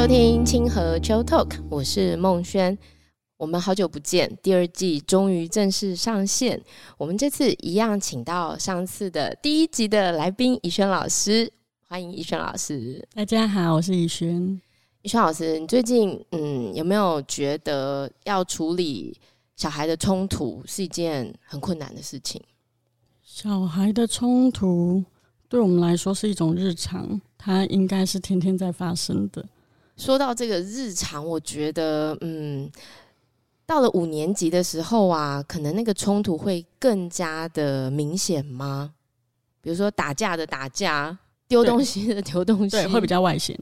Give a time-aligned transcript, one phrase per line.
[0.00, 2.78] 收听清河 Chill Talk，我是孟轩。
[3.36, 6.58] 我们好久不见，第二季终于正式上线。
[6.96, 11.52] 我们这次一样请到上次的第一集的来宾怡轩老师，
[11.86, 13.06] 欢迎怡轩老师。
[13.12, 14.58] 大家好，我是怡轩。
[15.02, 19.14] 怡轩老师，你最近嗯有没有觉得要处理
[19.56, 22.40] 小孩的冲突是一件很困难的事情？
[23.22, 25.04] 小孩的冲突
[25.46, 29.44] 对我们来说是一种日常，它应该是天天在发生的。
[30.00, 32.70] 说到这个日常，我觉得，嗯，
[33.66, 38.94] 到了五年级的时候啊，可能那个冲突会更加的明显吗？
[39.60, 43.54] 比如说打架的打架，丢东西的丢东西，对，会比较外显，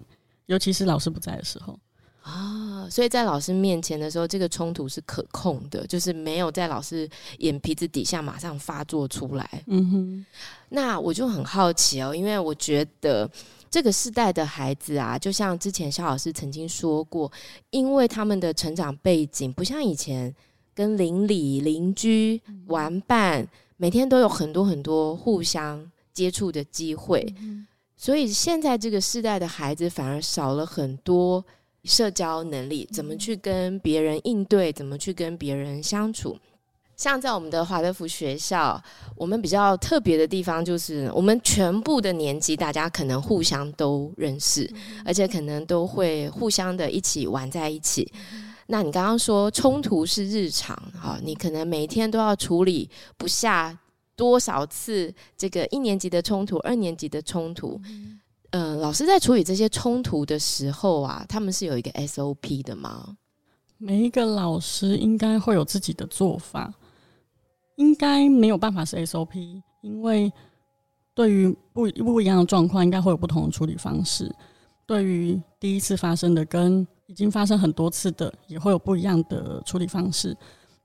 [0.47, 1.77] 尤其是老师不在的时候
[2.23, 2.89] 啊。
[2.89, 7.07] 所以在老师面前的时候，这个冲突是可控的，就是没有在老师
[7.39, 9.65] 眼皮子底下马上发作出来。
[9.67, 10.27] 嗯哼，
[10.69, 13.29] 那我就很好奇哦，因为我觉得。
[13.71, 17.31] 这个世代的孩子啊，就像之前肖老师曾经说过，
[17.71, 20.35] 因为他们的成长背景不像以前
[20.75, 27.35] 跟邻里、邻居玩伴，每天都有很多很多互相接触的机会，
[27.97, 31.45] 所以现在这个世代的孩子反而少了很多
[31.85, 36.39] 社交能力，怎么去跟别人应对，怎么去跟别人相处。
[36.99, 38.83] 像在我们的华德福学校，
[39.15, 44.69] 我们比较特别的地方就是，我们全部的年级大家可能互相都认识，
[45.05, 48.13] 而且可能都会互相的一起玩在一起。
[48.67, 53.79] 那你刚刚说冲突是日常，哈，你可能每天都要处理不下
[54.17, 57.81] 多少次这个一年级的冲突、二年级的冲突。
[57.85, 63.17] 嗯、呃，老师在处理这些冲突的时候啊，他们是有一个 SOP 的吗？
[63.77, 66.75] 每一个老师应该会有自己的做法。
[67.79, 70.33] 应该没有办法是 SOP，因为
[71.15, 74.35] 对于不不一样的状况，应该会有不同的处理方式。
[74.85, 80.37] 对于第一次发生的跟已经发生很多次的，也会有不一样的处理方式。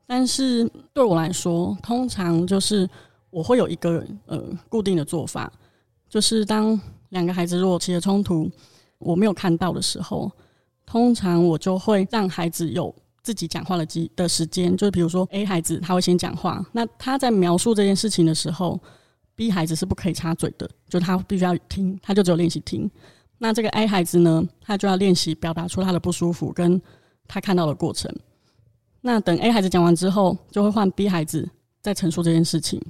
[0.05, 2.87] 但是对我来说，通常就是
[3.31, 5.51] 我会有一个呃固定的做法，
[6.07, 8.47] 就是当两个孩子如果起了冲突，
[8.99, 10.31] 我没有看到的时候，
[10.85, 12.93] 通常我就会让孩子有。
[13.23, 18.79] 自己讲话的机的时间，就是比如说 A 孩子他会先讲话，那他在描述这件事情的时候
[19.33, 22.89] ，B 孩子是不可以插嘴的，就他必须要听，他就只有练习听。
[23.37, 26.81] 那这个 A 孩子呢，他就要练习表达出他的不舒服跟
[27.27, 28.13] 他看到的过程。
[29.01, 31.49] 那等 A 孩子讲完之后，就会换 B 孩子
[31.81, 32.81] 再陈述这件事情。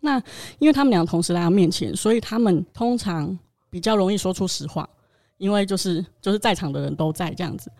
[0.00, 0.22] 那
[0.58, 3.36] 因为他们两个同时来到面前，所以他们通常
[3.68, 4.88] 比较容易说出实话，
[5.38, 7.70] 因为就是就是在场的人都在这样子。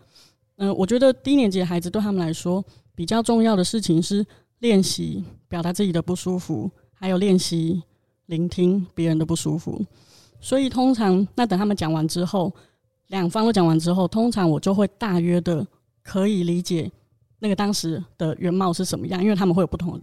[0.57, 2.63] 嗯，我觉得低年级的孩子对他们来说
[2.95, 4.25] 比较重要的事情是
[4.59, 7.83] 练习表达自己的不舒服，还有练习
[8.25, 9.79] 聆听别人的不舒服。
[10.41, 12.51] 所以通常，那等他们讲完之后，
[13.07, 15.65] 两方都讲完之后，通常我就会大约的
[16.01, 16.91] 可以理解
[17.37, 20.01] 那个当时的原貌是什么样，因为他们会有不同的。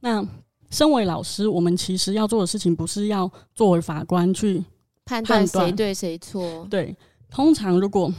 [0.00, 0.26] 那
[0.70, 4.64] 身为老师，我们其实要做的事情不是要作为法官去
[5.04, 6.66] 判断谁对谁错。
[6.68, 6.96] 对，
[7.30, 8.12] 通常如果。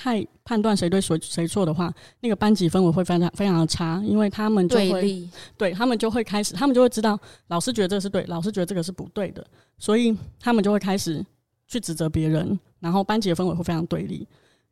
[0.00, 5.28] 太判断谁对谁谁错的话，那个班级氛围会非常非常的差，因为他们就会
[5.58, 7.18] 对他们就会开始，他们就会知道
[7.48, 9.46] 老师觉得这个是对，老师觉得这个是不对的，
[9.76, 11.22] 所以他们就会开始
[11.68, 14.26] 去指责别人，然后班级的氛围会非常对立。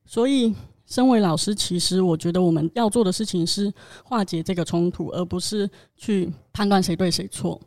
[0.07, 0.55] 所以，
[0.87, 3.71] 身为老师，其实我觉得我们要做的事情是
[4.03, 7.61] 化解这个冲突，而不是去判断谁对谁错。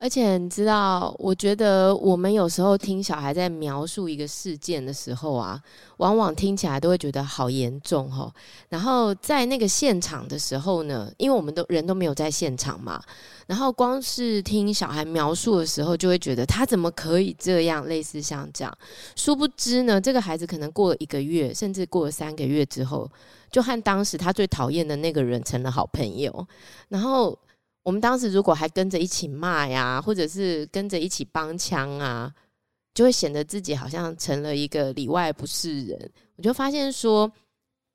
[0.00, 5.60] 而且你知道，我觉得我们有时候听小孩在描述一个事件的时候啊，
[5.96, 8.30] 往往听起来都会觉得好严重齁。
[8.68, 13.02] 然后在那个现场的时候呢，因为我们都人都没有在现场嘛，
[13.48, 18.72] 然后光是听小孩描述的时候，就会觉得他怎么可以这样，类似像这样。
[19.16, 23.10] 殊不知呢，这个孩子可能过了一个月，甚至过了三个月之后，
[23.50, 26.46] 就和当时他最讨厌的那个人成了好朋友，
[26.88, 27.36] 然后。
[27.88, 32.30] 我们当时如果还跟着一起骂呀，或者是跟着一起帮腔啊，
[32.92, 36.10] 就会显得自己好像成了一个里外不是人。
[36.36, 37.32] 我就发现说，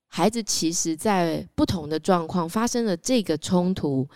[0.08, 4.10] 孩子其实在不同的状况发生了这个冲突，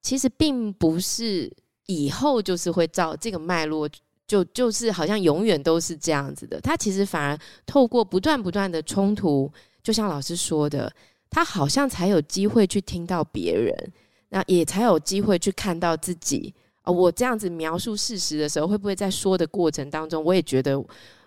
[0.00, 1.52] 其实并不是
[1.84, 3.86] 以后就是会照这个脉络，
[4.26, 6.58] 就就是好像永远都是这样子的。
[6.62, 9.52] 他其实反而透过不断不断的冲突，
[9.82, 10.90] 就像老师说的，
[11.28, 13.92] 他好像才有机会去听到别人。
[14.34, 16.52] 那也才有机会去看到自己
[16.82, 16.90] 啊！
[16.90, 20.72] 我这样子描述事实的时候，会不会在说的过程当中，我也觉得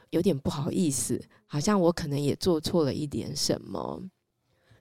[0.09, 4.03] 有点不好意思，好像我可能也做错了一点什么？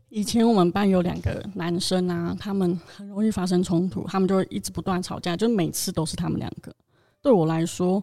[0.08, 6.74] 以前我们班有两个男生啊，他们很容易发生冲突，他们就一直不断吵架，就每次都是他们两个。
[7.22, 8.02] 对我来说，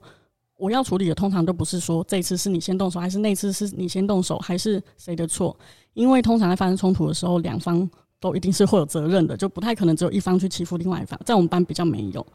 [0.55, 5.57] 我要处理的通常都不是说这次是你先动手，还是那次是你先动手，还是谁的错？
[5.93, 7.89] 因为通常在发生冲突的时候，两方
[8.23, 11.19] 都一定是会有责任的，就不太可能只有一方去欺负另外一方。
[11.25, 12.25] 在我们班比较没有。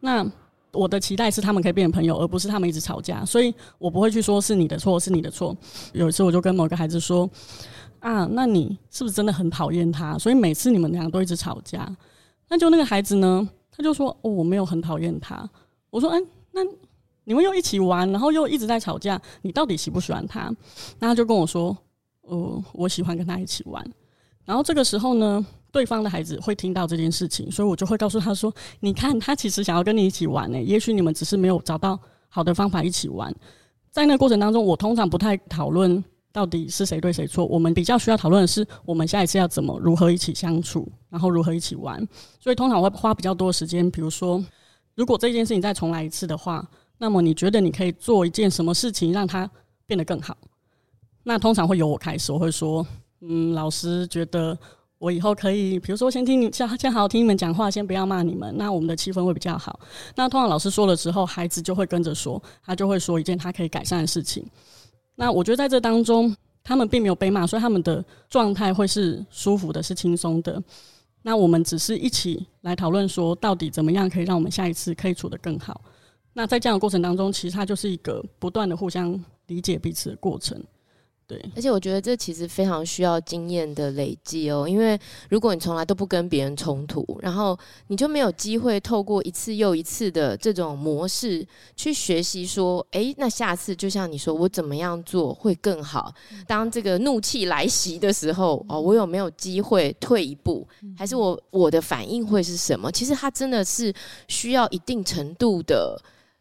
[0.00, 0.28] 那
[0.72, 3.24] 我的期待是他们可以变成朋友，而不是他们一直吵架。
[3.24, 5.56] 所以我不会去说是你的错，是你的错。
[5.92, 7.30] 有一次我就跟某个孩子说
[8.00, 10.18] ：“啊，那你是不是真的很讨厌他？
[10.18, 11.88] 所以每次你们两个都一直吵架？”
[12.50, 15.48] 那就那个孩子呢，他就说：“哦，我没有很讨厌他。”
[15.90, 16.62] 我说：“嗯，那
[17.22, 20.52] 你们又一起玩，然后又一直在吵架，你到底喜不喜欢他？”
[20.98, 21.76] 那他就跟我说
[22.26, 23.88] ：“哦，我喜欢跟他一起玩。”
[24.48, 28.50] 然后这个时候呢，对方的孩子会听到这件事情，所以我就会告诉他说
[28.80, 30.58] ：“你看，他其实想要跟你一起玩呢。
[30.62, 32.00] 也许你们只是没有找到
[32.30, 33.30] 好的方法一起玩。”
[33.92, 36.02] 在那个过程当中，我通常不太讨论
[36.32, 37.44] 到底是谁对谁错。
[37.44, 42.02] 我们比较需要讨论的是，我们下一次要怎么如何一起相处，然后如何一起玩。
[42.40, 43.90] 所以通常我会花比较多的时间。
[43.90, 44.42] 比如说，
[44.94, 46.66] 如果这件事情再重来一次的话，
[46.96, 49.50] 那么你觉得你可以做一件什么事情让它
[49.84, 50.34] 变得更好？
[51.22, 52.86] 那通常会由我开始，我会说。
[53.20, 54.56] 嗯，老师觉得
[54.98, 59.78] 我以后可以，比如说先听你，先先好好听你们讲话，先不要骂你们，那我们的气氛会比较好。
[60.14, 64.44] 那通常老师说了之后，孩子就会跟着说，他就会说一件他可以改善的事情。
[65.16, 70.62] 那我觉得在这当中，他们并没有被骂，所以他们的状态会是舒服的，是轻松的。
[71.22, 75.80] 那我们只是一起来讨论说，到底怎么样可以让我们下一次可以处得更好。
[76.32, 79.18] 那在这样的过程当中，其实它就是一个不断的互相
[79.48, 80.62] 理解彼此的过程。
[81.28, 84.98] 对，而且我觉得这其实非常需要经验的累积哦，因为
[85.28, 87.56] 如果你从来都不跟别人冲突，然后
[87.88, 91.46] 你就没有机会透过一次又一次的这种模式
[91.76, 96.10] 去学习说，诶，那下次就像你说，我怎么样做会更好？
[96.46, 100.66] 当这个怒气来袭的时候，哦，我有没有机会退一步？
[100.96, 102.90] 还是我我的反应会是什么？
[102.90, 103.92] 其实它真的是
[104.28, 106.00] 需要一定程度的。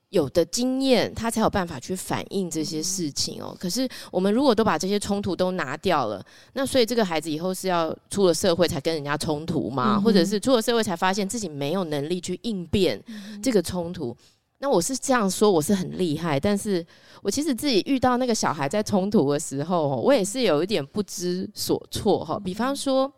[0.09, 3.53] 有的经验，他才有办法去反映这些事情哦。
[3.59, 9.95] 可是我们如果都把这些冲突都拿掉了，那所以这个孩子以后是要出了社会才跟人家冲突吗？
[9.97, 13.03] 嗯、或者是出了社会才发现自己没有能力去应变
[13.43, 14.15] 这个冲突？
[14.59, 16.83] 那我是这样说，我是很厉害，但是
[17.21, 22.39] 我其实自己遇到那个小孩在冲突的时候，我也是有一点不知所措哈。
[22.39, 23.11] 比方说，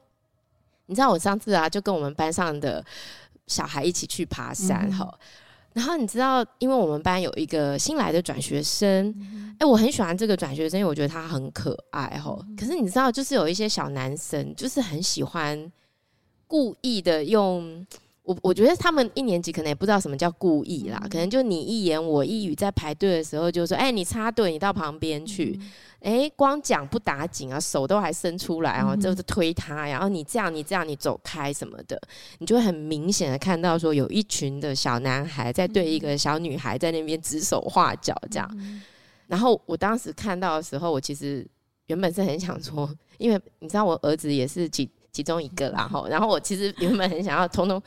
[0.87, 2.83] 你知道我上次啊，就跟我们班上的
[3.45, 5.07] 小孩一起去爬山哈。
[5.07, 5.19] 嗯
[5.73, 9.13] 然后你知道，因为我们班有一个新来的转学生，
[9.59, 12.43] 哎，我很喜欢这个转学生，因为我觉得他很可爱吼。
[12.57, 15.71] 可是你知道，就是有一些小男生，就是很喜欢
[16.47, 17.85] 故意的用。
[18.23, 25.59] 我我觉得他们一年级可能也不知道什么叫故意啦，可能就你一言我一语，在排队的时候就说：“哎，你插队，你到旁边去。”
[26.01, 31.99] 哎，光讲不打紧啊，手都还伸出来，哦就是推他，然后你这样，你这样，你走开什么的，
[32.37, 38.49] 你就会很明显的看到说，有一群的小男孩在对一个小女孩在那边指手画脚这样。
[39.27, 41.45] 然后我当时看到的时候，我其实
[41.87, 47.81] 原本是很想说， 因为你知道我儿子也是其其中一个啦，哈，然后我其实原本很想要通通。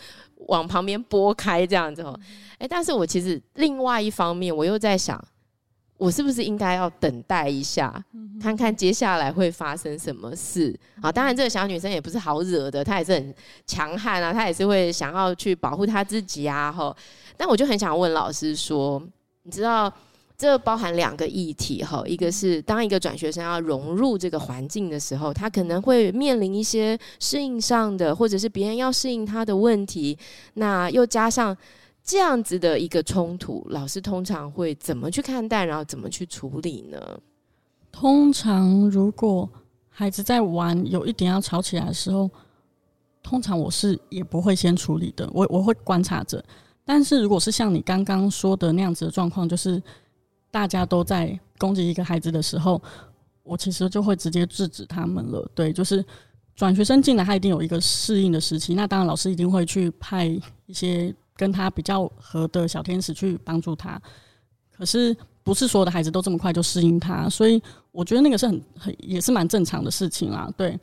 [0.49, 2.19] 往旁边拨开这样子哦，
[2.59, 5.25] 哎，但是我其实另外一方面，我又在想，
[6.03, 8.05] 我是不是应该要等待一下，
[8.41, 11.13] 看看接下来会发生什么事啊？
[11.13, 13.33] 当然，这个小女生也不是好惹的，她也是很
[13.69, 16.95] 强悍啊，她也是会想要去保护她自己啊，哈。
[17.37, 19.01] 但我就很想问老师说，
[19.45, 19.93] 你知道？
[20.35, 30.19] 这包含两个议题哈，一个是当一个转学生要融入这个环境的时候，他可能会面临一些适应上的，或者是别人要适应他的问题。
[30.55, 31.57] 那又加上
[32.05, 36.99] 这样子的一个冲突，老师通常会怎么去看待，然后怎么去处理呢？
[37.91, 39.49] 通常如果
[39.89, 42.31] 孩子在玩有一点要吵起来的时候，
[43.23, 46.45] 通常我是也不会先处理的，我我会观察着。
[46.85, 49.83] 但是如果是像你刚刚说的那样子的状况，就是。
[50.53, 52.79] 大家都在攻击一个孩子的时候，
[53.43, 55.51] 我其实就会直接制止他们了。
[55.55, 56.05] 对，就是
[56.55, 58.75] 转学生进来，他一定有一个适应的时期。
[58.75, 60.27] 那当然，老师一定会去派
[60.67, 64.01] 一些跟他比较合的小天使去帮助他。
[64.71, 70.51] 可是，不是所有的孩子都这么快就适应他，所以我觉得那个是很很也是蛮正常的事情啦。
[70.57, 70.79] 对，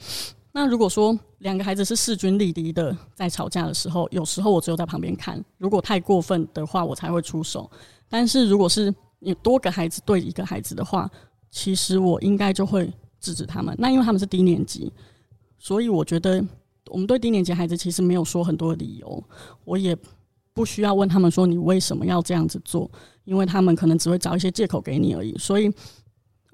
[0.51, 7.70] 那如果说两个孩子是势均力敌的在吵架的时候，有时候我只有在旁边看，如果太过分的话，我才会出手。
[8.08, 11.10] 但是如果是有多个孩子对一个孩子的话，
[11.50, 13.75] 其实我应该就会制止他们。
[13.77, 14.91] 那因为他们是低年级，
[15.58, 16.44] 所以我觉得
[16.88, 19.24] 我们对低年级孩子其实没有说很多理由，
[19.65, 19.98] 我也
[20.60, 22.92] 不需要问他们说你为什么要这样子做，
[23.24, 25.34] 因为他们可能只会找一些借口给你而已。
[25.38, 25.72] 所以，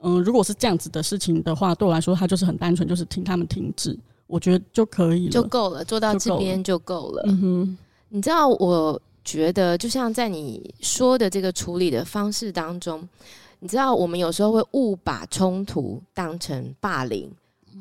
[0.03, 3.97] 嗯，如果是这样子的事情的话，对我来说，他就是很单纯，就是听他们停止，
[4.27, 7.23] 我觉得就可以了，就够了，做到这边就够了。
[7.25, 7.77] 嗯哼，
[8.09, 9.01] 你知道我。
[9.27, 13.09] 觉得，就像在你说的这个处理的方式当中，
[13.57, 17.27] 你知道，我们有时候会误把冲突当成霸凌，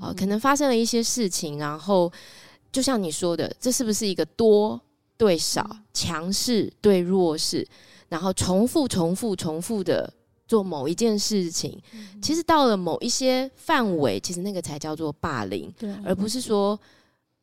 [0.00, 2.10] 啊、呃，可能发生了一些事情，然后
[2.72, 4.80] 就像你说的，这是不是一个多
[5.18, 7.66] 对少、强势对弱势，
[8.10, 10.12] 然后重复、重复、重复的
[10.46, 11.80] 做某一件事情，
[12.20, 16.78] 其实到了某一些范围，其实那个才叫做霸凌，对，而不是说。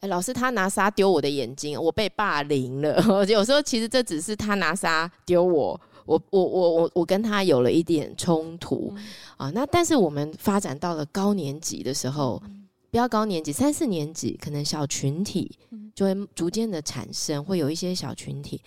[0.02, 3.24] 哎，老师，他拿沙丢我的眼睛，我被霸凌了。
[3.30, 9.04] 有时候其实这只是他拿沙丢我，我我我我我跟他有了一点冲突、嗯、
[9.38, 9.52] 啊。
[9.54, 12.61] 那但是我们发展到了高年级的时候，嗯、
[12.92, 15.58] 不要高年级，三四年级可能小群体
[15.96, 18.62] 就会逐渐的产生，会有一些小群体。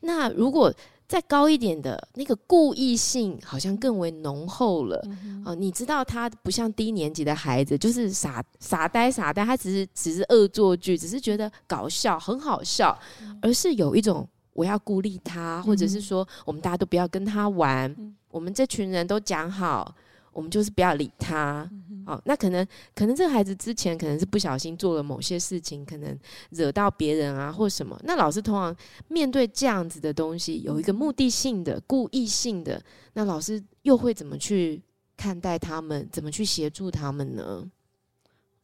[0.00, 0.72] 那如果
[1.08, 5.54] 再高一点的那个故意性好像更为浓厚了，嗯、啊！
[5.54, 19.92] 你知道他不像低年级的孩子，就是傻傻呆傻呆，他只是只是恶作剧，只是觉得搞笑很好笑，嗯、而是有一种我要孤立他，嗯、或者是说我们大家都不要跟他玩，嗯、我们这群人都讲好，
[20.32, 21.68] 我们就是不要理他。
[22.10, 26.18] 嗯哦，那可能可能这个孩子之前可能是不小心做了某些事情，可能
[26.50, 27.98] 惹到别人啊，或什么。
[28.04, 28.74] 那老师通常
[29.08, 34.82] 面对这样子的东西，有一个目的性的、故意性的，那老师又会怎么去
[35.16, 36.08] 看待他们？
[36.10, 37.64] 怎么去协助他们呢？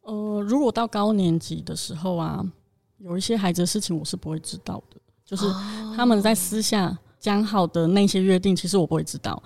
[0.01, 2.43] 呃，如果到高年级的时候啊，
[2.97, 5.45] 有一些孩子的事情我是不会知道的，就是
[5.95, 9.41] 他们在私下讲好的那些约定，其实我不会知道。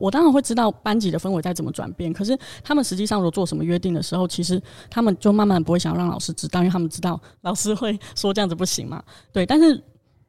[0.00, 9.02] 我当然会知道班级的氛围在怎么转变，可是他们实际上如果做什么约定的时候，其实他们就慢慢不会想要让老师知道，因为他们知道老师会说这样子不行嘛。
[9.30, 9.80] 对，但是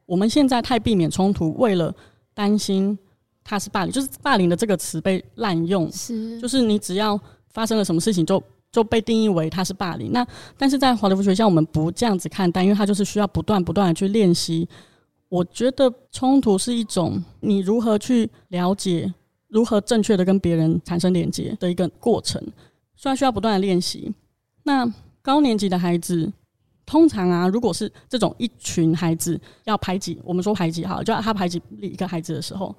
[0.04, 1.92] 我们现在太避免冲突，为了
[2.34, 2.96] 担心
[3.42, 10.12] 他是霸凌，就是霸凌的这个词被滥用，是，就是你只要发生了什么事情就就被定义为他是霸凌。
[10.12, 10.26] 那
[10.58, 14.68] 但是在华德福学校，我们不这样子看待，因为他就是需要不断不断的去练习。
[15.30, 19.12] 我觉得冲突是一种你如何去了解。
[19.52, 22.42] 如何正确的跟别人产生连接的一个过程，
[22.96, 24.10] 虽然需要不断的练习。
[24.62, 24.90] 那
[25.20, 26.32] 高年级的孩子，
[26.86, 32.74] 通常啊，如果是这种一群孩子要排挤，我们说排挤哈，就他排挤一个孩子的时候，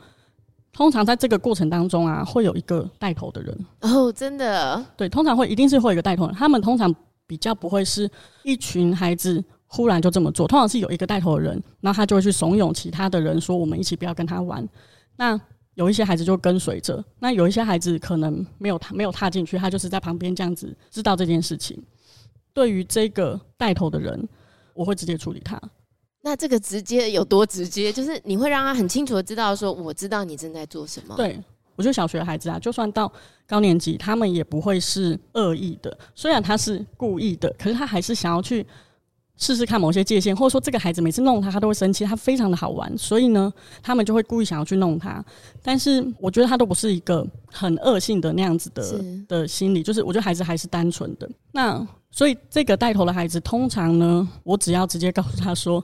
[0.71, 3.65] 通常在这个过程当中啊，会有一个带头的人。
[3.81, 4.83] 哦，真的？
[4.97, 6.33] 对，通常会一定是会有一个带头人。
[6.33, 6.93] 他们通常
[7.27, 8.09] 比较不会是
[8.43, 14.67] 一群孩子忽然就这么做，通常是有一个带头的人，然后他就会去怂恿其他的人说：“我们一起不要跟他玩。”
[15.15, 15.39] 那
[15.75, 21.81] 有一些孩子就跟随着，那有一些孩子可能没有踏没有踏进去，他就是在旁边这样子知道这件事情。
[22.53, 24.27] 对于这个带头的人，
[24.73, 25.59] 我会直接处理他。
[26.21, 27.91] 那这个直接有多直接？
[27.91, 31.15] 就是你会让他很清楚的知道说，我知道你正在做什么。
[31.15, 31.39] 对，
[31.75, 33.11] 我觉得小学孩子啊，就算到
[33.47, 35.97] 高年级，他们也不会是恶意的。
[36.13, 38.65] 虽然他是故意的，可是他还是想要去。
[39.37, 45.23] 试试看某些界限，或者说这个孩子每次弄他，他都会生气，他非常的好玩，所以呢，他们就会故意想要去弄他。
[45.61, 51.29] 但是我觉得他都不是一个很恶性的那样子的的心理，就是我觉得孩子还是单纯的。
[51.51, 55.83] 那所以这个带头的孩子，通常呢，我只要直接告诉他说：“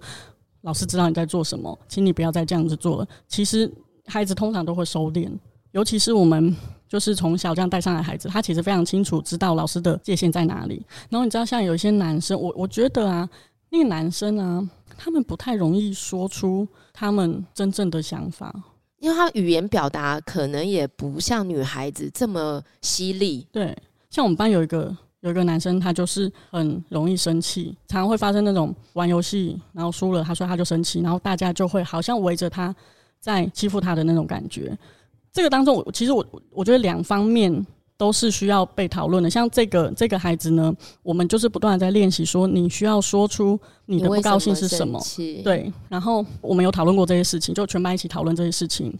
[0.61, 3.71] 老师知道你在做什么，请你不要再这样子做了。”其实
[4.05, 5.31] 孩子通常都会收敛，
[5.71, 6.55] 尤其是我们
[6.89, 10.83] 就是从小这样带上来的孩子，他其实非常清楚知道老师的界限在哪里。
[11.09, 13.29] 然后你知道，像有一些男生，我我觉得啊。
[13.71, 14.67] 那个男生啊，
[14.97, 18.51] 他们不太容易说出他们真正的想法，
[18.97, 23.45] 因为他语言表达可能也不像女孩子这么犀利。
[23.51, 23.77] 对，
[24.09, 32.75] 像我们班有一个有一个男生，他就是很容易生气，常常会发生那种玩游戏然后输了，他说他就生气，然后大家就会好像围着他
[33.19, 34.75] 在欺负他的那种感觉。
[35.31, 37.65] 这个当中，我其实我我觉得两方面。
[37.99, 39.29] 都是需要被讨论的。
[39.29, 44.97] 像这个这个孩子呢，我们就是不断的在练习，说你需要说出你的不高兴是什么。
[44.97, 45.05] 么
[45.43, 48.97] 对，然后我们有讨论过这些事情，就全班一起讨论这些事情。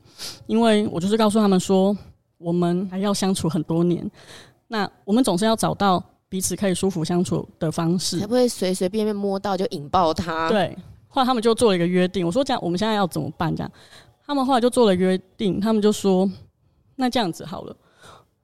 [0.48, 1.98] 因为我就是告诉他们说，
[2.38, 4.05] 我们还要相处很多年，
[4.67, 10.50] 那我们总是要找到彼此可以舒服相处的方式，才不会随随便便摸到就引爆他。
[10.50, 12.25] 对，后来他们就做了一个约定。
[12.25, 13.55] 我说这样，我们现在要怎么办？
[13.55, 13.71] 这样，
[14.29, 16.29] 他们后来就做了约定，他们就说，
[16.98, 17.75] 那这样子好了。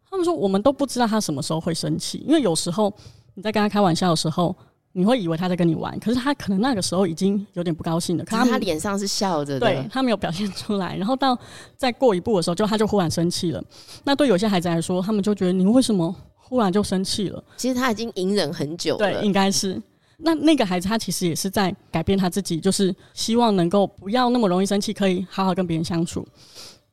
[0.09, 2.91] 他们说：“我们都不知道他什么时候会生气，因为有时候
[3.35, 4.55] 你在跟他开玩笑的时候，
[4.93, 8.25] 你会以为他在跟你玩，可是他可能那个时候已经有点不高兴了。
[8.25, 10.97] 可是他脸上是笑着的，对，他没有表现出来。
[10.97, 11.37] 然后到
[11.77, 13.63] 再过一步的时候，就他就忽然生气了。
[14.03, 17.43] 那对有些孩子来说，他们就觉得你为什么忽然就生气了？
[17.57, 19.79] 其实他已经隐忍很久了，对，应该是。
[20.17, 26.27] 那那个孩子他其实也是在改变他自己，就是希望能够不要那么容易生气，可以好好跟别人相处。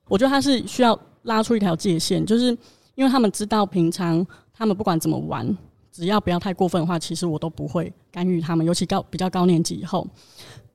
[0.09, 2.57] 我觉得他是需要拉出一条界限，就是。”
[2.95, 5.57] 因为他们知道，平常他们不管怎么玩，
[5.91, 8.67] 只要不要太过分的话，其实我都不会干预他们。
[8.67, 10.07] 尤其高比较高年级以后，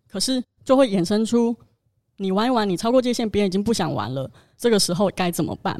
[0.09, 1.55] 可是就会衍生出
[2.17, 4.27] 你玩一玩，你超过界限，别人已经不想玩了，
[4.57, 5.79] 这个时候该怎么办？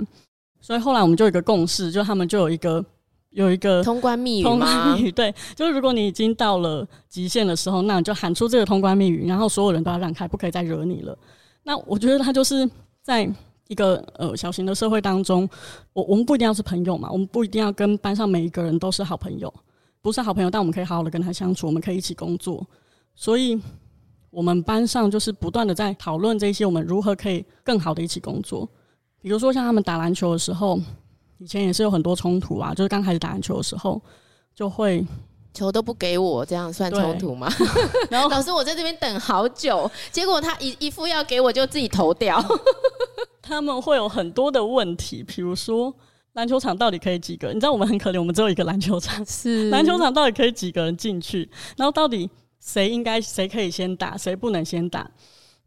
[0.62, 2.86] 所以后来我们就有一个共识，就他们就有一个
[3.38, 4.50] 有一个通关密语吗？
[4.50, 11.18] 通关密语，对，就是如果你已经到了极限的时候，那你就喊出这个通关密语，然后所有人都要让开，不可以再惹你了。
[11.64, 12.70] 那我觉得他就是
[13.02, 13.30] 在
[13.68, 15.48] 一个呃小型的社会当中，
[15.94, 19.54] 我我们不一定要是朋友嘛，我们不一定要跟班上每一个人都是好朋友，
[20.02, 22.66] 不是好朋友，但我们可以好好的跟他相处，我们可以一起工作，
[23.16, 23.60] 所以。
[24.30, 28.70] 我们班上就是不断的在讨论这些，我们如何可以更好的一起工作。
[29.22, 30.80] 比如说像他们打篮球的时候，
[31.40, 34.02] 以前也是有很多冲突啊，就是刚开始打篮球的时候，
[34.56, 35.06] 就会
[35.54, 37.52] 球都不给我，这样算冲突吗？
[38.10, 42.44] 然后 老师，我在这边等好久，结果他一一副要给我就自己投掉。
[43.42, 45.94] 他们会有很多的问题，比如说
[46.34, 47.48] 篮球场到底可以几个？
[47.50, 51.50] 你知道我们很可怜，我们只有一个篮球场，是篮球场到底可以几个人进去？
[51.78, 52.30] 然后到底？
[52.60, 55.10] 谁应该谁可以先打，谁不能先打？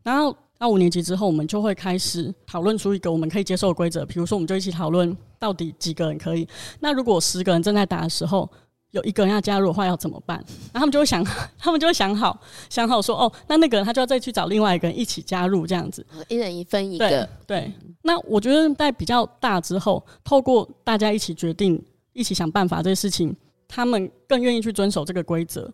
[0.02, 4.04] 然后到五年级之后，我们就会开始讨论出一个我们可以接受的规则。
[4.04, 6.46] 比如说，我们就一起讨论到底几个人可以。
[6.80, 8.46] 那如果十个人正在打的时候，
[8.90, 10.36] 有一个人要加入的话，要怎么办？
[10.70, 11.24] 然后他们就会想，
[11.58, 12.38] 他们就会想好，
[12.68, 17.08] 想好说，哦，那那个人他就要再去找另外一个人一起加入，这样子，一人一分一个。
[17.08, 17.72] 对，对。
[18.02, 23.34] 那我觉得在比较大之后，透过大家一起决定、一起想办法这些事情，
[23.66, 25.72] 他们更愿意去遵守这个规则。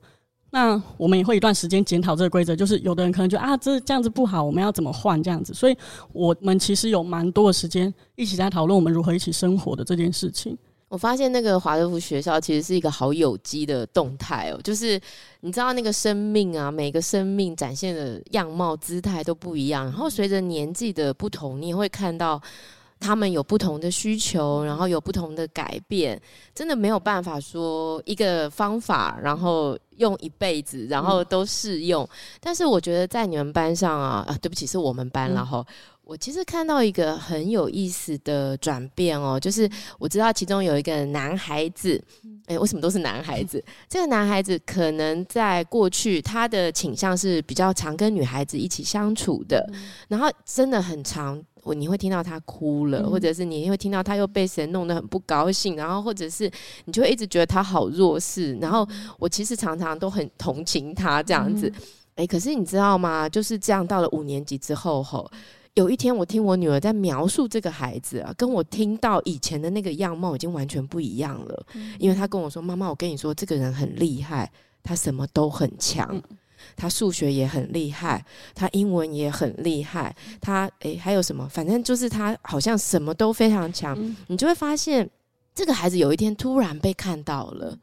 [0.57, 5.53] 那我们也会一段时间检讨这个规则，就是有的人可能觉得啊，这这样子不好，我们要怎么换这样子？
[5.53, 5.77] 所以
[6.15, 10.57] 我们其实有蛮多的时间一起在讨论我们如何一起生活的这件事情。
[10.89, 14.99] 我发现那个华德福学校其实是一个好有机的动态哦，就是
[15.41, 22.41] 你知道那个生命啊，每个生命展现的样貌、姿态都不一样，然后随着年纪的不同，你也会看到。
[22.99, 26.21] 他们有不同的需求，然后有不同的改变，
[26.55, 32.03] 真的没有办法说一个方法，然后用一辈子，然后都适用。
[32.05, 32.09] 嗯、
[32.41, 35.75] 但是我觉得在你们班上啊，啊，对不起，是我们班，然后、嗯、
[36.07, 42.01] 我其实看到一个很有意思的转变哦，就是我知道其中有一个男孩子，
[42.47, 43.63] 哎，为什么都是男孩子？
[43.89, 49.69] 这个男孩子可能在过去他的倾向是比较常跟女孩子一起相处的，
[50.07, 51.43] 然后真的很常。
[51.65, 56.49] 我你会听到他哭了，或者是你会听到他又被谁弄得很不高兴，然后或者是
[56.85, 58.87] 你就会一直觉得他好弱势，然后
[59.19, 61.73] 我其实常常都很同情他这样子，
[62.15, 63.29] 哎，可是你知道吗？
[63.29, 65.29] 就是这样，到了五年级之后，吼，
[65.77, 71.67] 有一天我听我女儿在描述这个孩子啊，跟我听到以前的那个样貌已经完全不一样了，
[71.99, 74.51] 因为她跟我说：“妈妈，我跟你说，这个人很厉害，
[74.83, 76.21] 他什么都很强。”
[76.75, 81.47] 他数学也很厉害，他英文也很厉害，他诶还有什么？
[81.47, 83.95] 反正就是他好像什么都非常强。
[84.01, 85.09] 嗯、你就会发现，
[85.55, 87.79] 这个孩子有一天突然被看到了，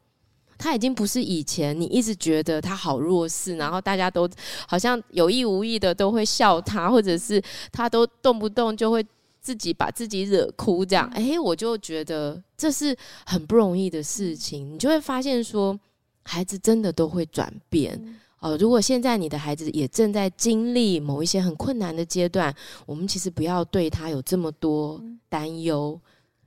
[0.63, 4.29] 他已经不是以前你一直觉得他好弱势，然后大家都
[4.65, 9.05] 好像有意无意的都会笑他，或者是他都动不动就会
[9.41, 11.05] 自己把自己惹哭这样。
[11.15, 12.95] 诶，我就觉得这是
[13.25, 14.73] 很不容易的事情。
[14.73, 15.77] 你就会发现说，
[16.23, 18.01] 孩子真的都会转变。
[18.39, 25.99] 哦，如果现在你的孩子也正在经历某一些很困难的阶段，我们其实不要对他有这么多担忧。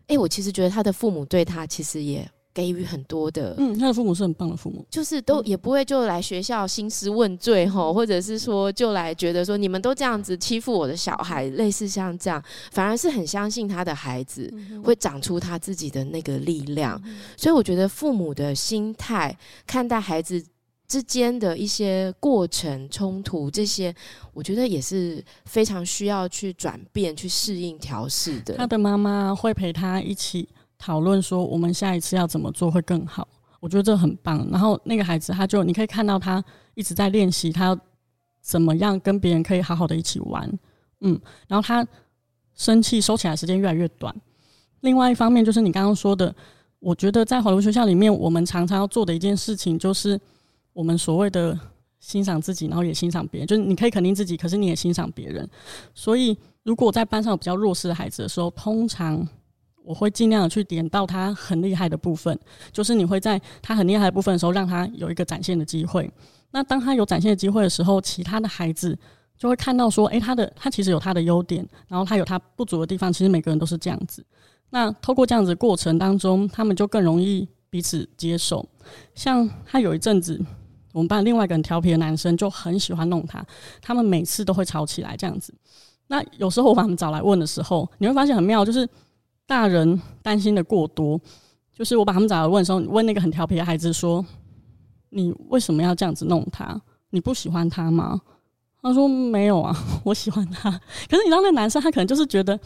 [0.07, 2.27] 哎、欸，我其实觉得他的父母对他其实也
[2.57, 12.43] 给予很多的，嗯，他的父母是很棒的父母，就是都也不会就来学校兴师问罪吼，或者是说就来觉得说你们都这样子欺负我的小孩，类似像这样，
[12.73, 14.51] 反而是很相信他的孩子
[14.83, 16.99] 会长出他自己的那个力量。
[17.37, 20.43] 所以我觉得父母的心态看待孩子
[20.89, 23.95] 之间的一些过程冲突，这些
[24.33, 28.55] 我觉得也是非常需要去转变、去适应、调试的。
[28.55, 33.27] 他的妈妈会陪他一起讨论，说我们下一次要怎么做会更好。
[33.61, 34.47] 我觉得这很棒。
[34.51, 36.43] 然后那个孩子，他就你可以看到他
[36.75, 37.79] 一直在练习，他
[38.41, 40.51] 怎么样跟别人可以好好的一起玩。
[41.01, 41.87] 嗯，然后他
[42.55, 44.15] 生气收起来时间越来越短。
[44.81, 46.35] 另外一方面，就是你刚刚说的，
[46.79, 50.21] 我觉得在华德福学校里面，我们常常要做的一件事情就是。
[50.77, 51.59] 我们所谓的
[52.01, 55.49] 欣赏自己，然后也欣赏别人，就是你可以肯定自己，可是你也欣赏别人。
[55.95, 59.27] 所以，如果在班上有比较弱势的孩子的时候，通常
[59.87, 62.39] 我会尽量的去点到他很厉害的部分，
[62.73, 66.11] 就是你会在他很厉害的部分的时候，让他有一个展现的机会。
[66.51, 68.99] 那当他有展现的机会的时候，其他的孩子
[69.39, 73.13] 就会看到说，诶，他的他其实有他的优点，然后他有他不足的地方。
[73.13, 74.23] 其实每个人都是这样子。
[74.71, 78.69] 那透过这样子的过程当中，他们就更容易彼此接受。
[79.15, 80.45] 像他有一阵子。
[80.93, 83.45] 我们班另外一个很调皮的男生就很喜欢弄他，
[83.83, 85.53] 他们每次都会吵起来这样子。
[86.07, 88.89] 那有时候我把他们找来问的时候，你会发现很妙，就是
[89.47, 91.21] 大人担心的过多。
[91.73, 94.25] 就是我把他们找来问的时候，问那个很调皮的孩子说
[95.11, 96.81] ：“你为什么要这样子弄他？
[97.11, 98.21] 你不喜欢他吗？”
[98.83, 100.71] 他说没有啊， 我喜欢他。
[100.71, 102.59] 可是你知道，那男生他可能就是觉得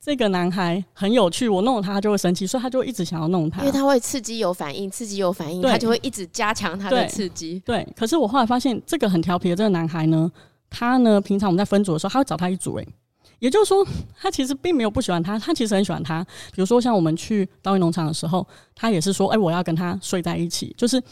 [0.00, 7.60] 这个男孩很有趣，我弄他，他就会生气，所以他就会一直想要弄他，因为他会刺激有反应，刺激有反应，他就会一直加强他的刺激。
[7.60, 10.30] 对，可是我后来发现，这个很调皮的这个男孩呢，
[10.70, 12.88] 他呢，平常我们在分组的时候，他会找他一组，诶，
[13.38, 13.86] 也就是说，
[14.18, 16.24] 他其实并没有不喜欢他，他其实很喜欢他。
[16.52, 21.02] 比如说，像我们去稻艺农场的时候，他也是说，哎，我要跟他睡在一起，就是。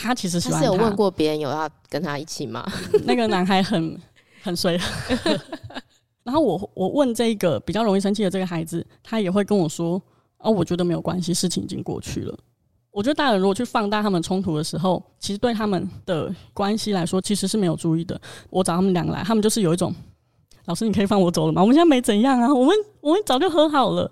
[0.00, 0.66] 他其实喜欢他。
[0.66, 2.64] 他是有问过别人有要跟他一起吗？
[3.02, 4.00] 那个男孩很
[4.42, 4.78] 很衰。
[6.22, 10.00] 然后我我问这个比较容易生气的这个孩子，他也会跟我说
[10.38, 12.38] ：“哦，我觉得没有关系，事情已经过去了。”
[12.92, 18.20] 我觉得大人如果去放大他们冲突的时候，其实对他们的关系来说，其实是没有注意的。
[18.50, 19.92] 我找他们两个来，他们就是有一种
[20.68, 21.62] ：“老师，你可以放我走了吗？
[21.62, 24.10] 我们现在没怎样啊，我们我们早就和好了。”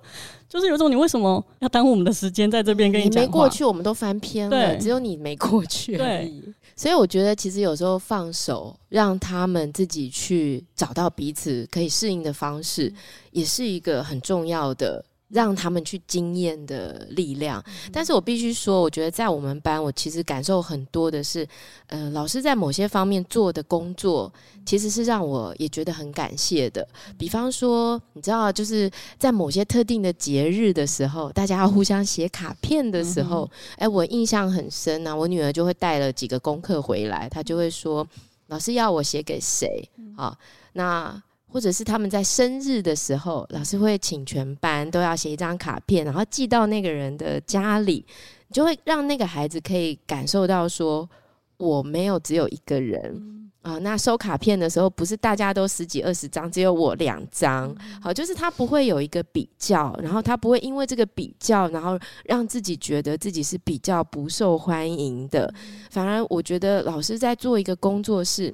[0.49, 3.23] 就是有种，你为什么要耽误我们的时间在这边跟你讲？
[3.23, 4.77] 你没过去，我们都翻篇了。
[4.77, 6.41] 只有你没过去而已。
[6.41, 12.91] 对，所以我觉得其实有时候放手，让他们自己去找到彼此可以适应的方式，
[13.33, 15.05] 也是一个很重要的。
[15.29, 17.63] 让他们去经验的力量，
[17.93, 21.47] 但是我必须说，我觉得在我们班，我其实感受很多的是，
[21.89, 24.33] 呃，老师在某些方面做的工作，
[24.65, 26.87] 其实是让我也觉得很感谢的。
[27.19, 38.07] 比方说，你知道，就是在某些特定的节日的时候，大家要互相写卡片的时候，哎，我印象很深啊，我女儿就会带了几个功课回来，她就会说，
[38.47, 39.91] 老师要我写给谁？
[40.17, 40.39] 啊，
[40.75, 41.21] 那。
[41.49, 48.05] 或者是他们在生日的时候，老师会请全班都要写一张卡片，然后寄到那个人的家里，
[48.51, 51.09] 就会让那个孩子可以感受到说，
[51.57, 53.79] 我没有只有一个人啊。
[53.79, 57.75] 那收卡片的时候，不是大家都十几二十张，只有我两张。
[58.03, 65.51] 好，就是他不会有一个比较，然后他不会因为这个比较，然后让自己觉得自己是比较不受欢迎的。
[65.91, 68.53] 反而我觉得老师在做一个工作室。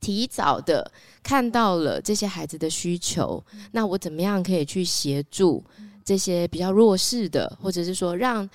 [0.00, 0.90] 提早的
[1.22, 5.62] 看到了这些孩子的需求，那我怎么样可以去协助
[6.04, 8.48] 这些比较弱势的，或者是说让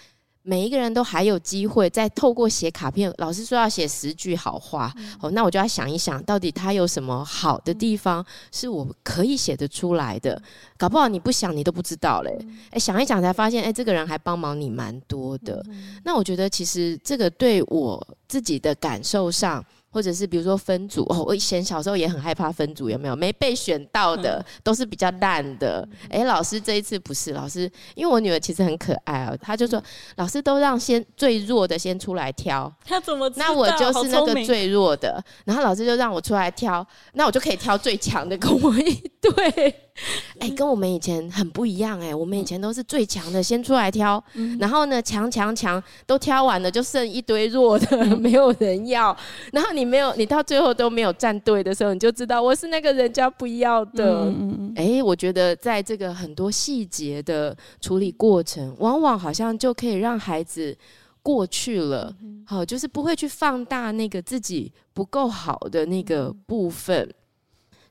[0.45, 10.41] 每一个人都还有机会再透过写卡片，老师说要写十句好话，哦，那我就要想一想，到底他有什么好的地方是我可以写得出来的？
[10.77, 12.37] 搞不好你不想你都不知道嘞，
[12.71, 15.63] 诶，想一想才发现，诶，这个人还帮忙你蛮多的。
[16.03, 19.63] 那我觉得其实这个对我自己的感受上。
[19.93, 23.15] 或者是比如说分组哦，我以前小时候也很害怕分组，有没有？
[23.15, 25.87] 没被选到的都是比较烂的。
[26.09, 29.81] 诶，老师这一次不是老师，因为我女儿其实很可爱哦，她就说
[30.15, 33.31] 老师都让先最弱的先出来挑， 她怎么？
[33.35, 39.75] 那我就是那个最弱的，然后老师就让我出来挑，那我就可以挑最强的跟我一 对。
[40.39, 49.15] 哎、欸，跟我们以前很不一样哎、欸，我们以前都是最强的先出来挑，嗯、然后呢，强强强都挑完了，就剩一堆弱的，嗯、 没有人要。
[49.51, 54.23] 然后你没有，你到最后都没有站队的时候，你就知道我是那个人家不要的。
[54.23, 60.75] 哎、嗯欸，我觉得在这个很多细节的处理过程，往往好像就可以让孩子
[61.21, 62.13] 过去了。
[62.47, 67.07] 好，就是不会去放大那个自己不够好的那个部分。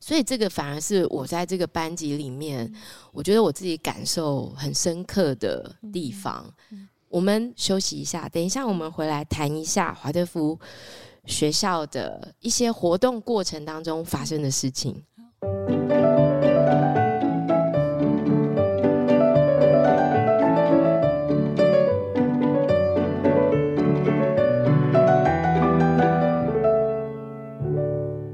[0.05, 2.69] 所以这个反而是我在这个班级里面，
[3.13, 6.45] 我觉得我自己感受很深刻的地方。
[7.09, 10.59] 我们休息一下，等一下我们回来谈一下华德福
[11.27, 15.05] 学校的一些活动过程当中发生的事情。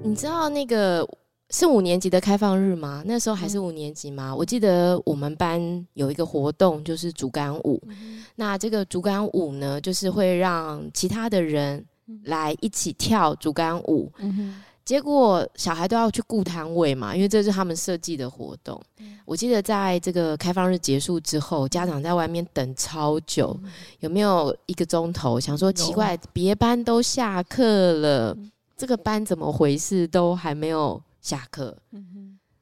[0.03, 1.07] 你知道那个？
[1.51, 3.03] 是五年级的开放日吗？
[3.07, 4.31] 那时候还是五年级吗？
[4.33, 7.83] 嗯、我记得我们班有一个活动，就是竹竿舞。
[7.87, 11.83] 嗯、那这个竹竿舞呢，就是会让其他的人
[12.25, 14.13] 来一起跳竹竿舞。
[14.19, 18.79] 嗯、结果小孩都要去顾摊位嘛，因为这是他们设计的活动。
[18.99, 25.41] 嗯、我记得在这个开放日结束之后，家长在外面等超久，嗯、有没有一个钟头？
[25.41, 30.07] 想说奇怪，别班都下课了，嗯、这个班怎么回事？
[30.07, 31.03] 都还没有。
[31.21, 31.77] 下课，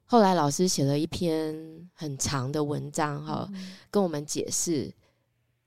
[0.05, 1.55] 后来老师写了一篇
[1.92, 3.49] 很长的文章，哈，
[3.90, 4.92] 跟我们解释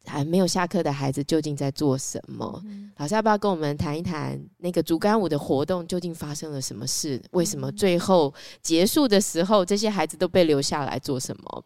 [0.06, 2.63] 还没有下课的孩子究竟在做什么。
[2.97, 7.21] 老师要不要跟我们谈一谈那个竹竿舞的活动究竟发生了什么事？
[7.32, 11.65] 为什么最后结束的时候，这些孩子都被留下来做什么？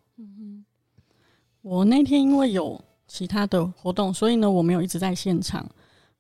[1.62, 5.66] 我那天因为有其他的活动，所以呢，我没有一直在现场。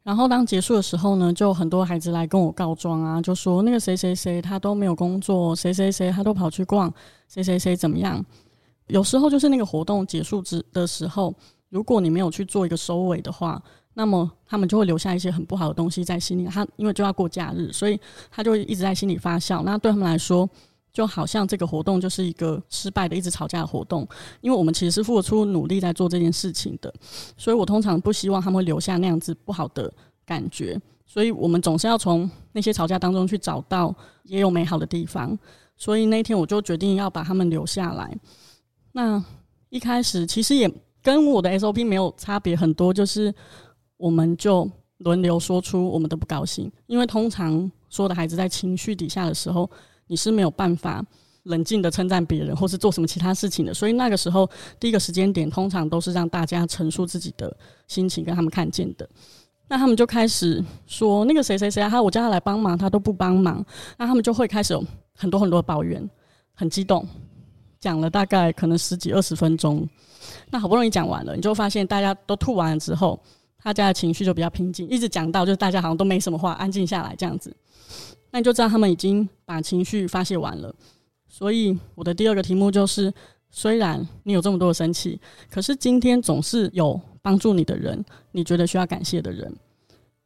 [0.04, 6.94] 然后当结束的时候呢，就很多孩子来跟我告状啊，就说那个谁谁谁他都没有工作，谁谁谁他都跑去逛，
[7.28, 8.24] 谁谁谁怎么样？
[8.88, 11.34] 有时候就是那个活动结束之的时候，
[11.70, 13.62] 如果你没有去做一个收尾的话，
[13.94, 16.46] 那么他们就会留下一些很不好的东西在心里。
[16.46, 17.98] 他因为就要过假日，所以
[18.30, 19.64] 他就一直在心里发酵。
[19.64, 20.50] 那对他们来说，
[20.94, 24.08] 就好像这个活动就是一个失败的、一直吵架的活动。
[24.42, 26.94] 因为我们其实是付出努力在做这件事情的，
[27.36, 29.92] 所以我通常不希望他们会留下那样子不好的
[30.26, 30.80] 感觉。
[31.06, 35.38] 所以我们总是要从那些吵架当中去找到也有美好的地方。
[35.76, 38.16] 所以那天我就决定要把他们留下来。
[38.92, 39.22] 那
[39.70, 43.34] 一开始其实也跟我的 SOP 没有差别很多，就是。
[43.96, 49.70] 我们就轮流说出我们的不高兴，因为通常所有的孩子在情绪底下的时候，
[50.14, 51.04] 你是没有办法
[51.46, 53.74] 冷静的称赞别人，或是做什么其他事情的。
[53.74, 54.48] 所以那个时候，
[54.80, 57.52] 第一个时间点通常都是让大家陈述自己的
[57.88, 59.10] 心情，跟他们看见的。
[59.68, 63.66] 那他们就开始说那个谁谁谁啊，他我叫他来帮忙，他都不帮忙。
[63.98, 64.86] 那他们就会开始有
[65.18, 66.08] 很多很多抱怨，
[66.54, 67.04] 很激动，
[67.80, 69.90] 讲了大概可能十几二十分钟。
[70.52, 73.20] 那好不容易讲完了，你就发现大家都吐完了之后。
[73.66, 77.56] 大家的情绪就比较平静，一直讲到就是大家好像都没什么话，安静下来这样子，
[78.34, 80.74] 那你就知道他们已经把情绪发泄完了。
[81.28, 83.14] 所以我的第二个题目就是：
[83.52, 85.20] 虽然你有这么多的生气，
[85.52, 89.56] 可是今天总是有帮助你的人，你觉得需要感谢的人。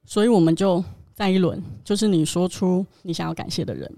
[0.05, 0.81] 所以我们就
[1.13, 3.91] 再一轮，就是你说出你想要感谢的人。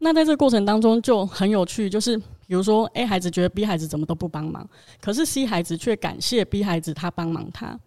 [0.00, 4.68] 那在这个过程当中就很有趣，就是比如说 A 孩子觉得 B 孩子怎么都不帮忙，
[5.00, 7.78] 可是 C 孩子却感谢 B 孩子他帮忙他。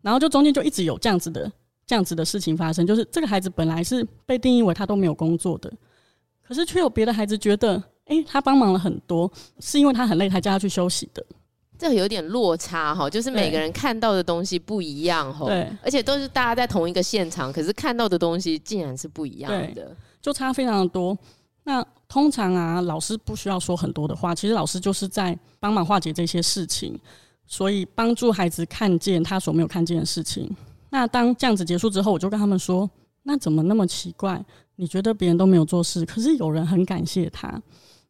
[0.00, 1.50] 然后就中间就一直有这样子的
[1.92, 5.70] 这样子的事情发生，就是这个孩子本来是被定义为他都没有工作的，
[6.42, 11.22] 可是却有别的孩子觉得，诶，他帮忙了很多，是因为他很累才叫他去休息的。
[11.78, 21.14] 这个有点落差哈，就是每个人看到的东西不一样哈，对，而且都是大家在同一个现场，可是看到的东西竟然是不一样的，就差非常的多。
[21.64, 26.98] 那通常啊，老师不需要说很多的话，其实老师就是在帮忙化解这些事情。
[27.44, 30.50] 所以帮助孩子看见他所没有看见的事情。
[30.92, 32.88] 那当这样子结束之后，我就跟他们说
[33.24, 34.44] ：“那怎么那么奇怪？
[34.76, 37.58] 你觉得别人都没有做事，可是有人很感谢他，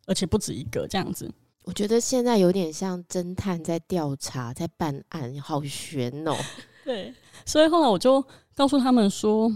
[0.04, 1.30] 而且不止一个这样子。”
[1.62, 6.34] 我觉得现在有点像侦探在调查，在办案，好悬哦。
[6.84, 7.14] 对，
[7.46, 8.20] 所以后来我就
[8.52, 9.48] 告诉他们说：“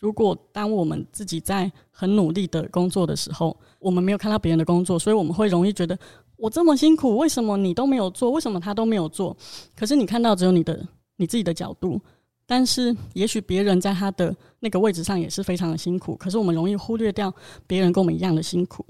[0.00, 5.96] 如果当我们自己在很努力的工作的时候，我们没有看到别人的工作，所以我们会容易觉得。”
[6.36, 8.32] 我这么辛苦，为什么你都没有做？
[8.32, 9.34] 为什么他都没有做？
[9.76, 10.84] 可是你看到只有你的
[11.16, 11.98] 你自己的角度，
[12.46, 16.14] 但是也许别人在他的那个位置上也是非常的辛苦。
[16.16, 17.32] 可是我们容易忽略掉
[17.66, 18.84] 别人跟我们一样的辛苦。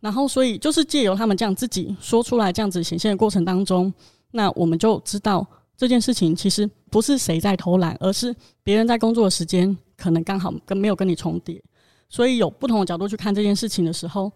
[0.00, 3.92] 然后，所以就是借由他们这样自己说出来，这样子显现的过程当中，
[4.30, 11.62] 那我们就知道这件事情其实不是谁在偷懒，而是别人在工作的时间可能刚好跟没有跟你重叠。
[12.08, 14.30] 所以有不同的角度去看这件事情的时候，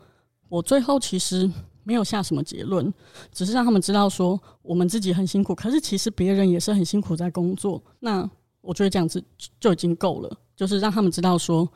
[0.49, 1.51] 我最后其实。
[1.85, 2.95] 没有下什么结论，
[3.33, 7.83] 只是让他们知道说我们自己很辛苦，可是其实别人也是很辛苦在工作。
[7.99, 8.31] 那
[8.63, 9.23] 我觉得这样子
[9.61, 11.69] 就已经够了，就是让他们知道说，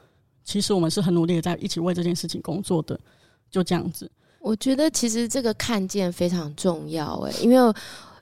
[0.42, 2.98] 其实我们是很努力的在一起为这件事情工作的。
[3.50, 7.74] 就这样子，我觉得其实这个看见非常重要诶，因为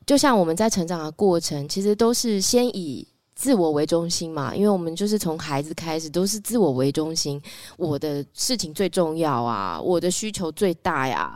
[0.05, 3.07] 就像我们在成长的过程，其实都是先以。
[3.37, 7.43] 自我为中心嘛，因为我们就是从孩子开始都是自我为中心，
[7.77, 11.35] 我的事情最重要啊，我的需求最大呀。